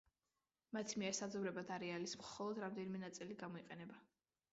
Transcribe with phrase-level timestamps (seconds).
[0.77, 4.01] მათ მიერ საძოვრებად არეალის მხოლოდ რამდენიმე ნაწილი გამოიყენება.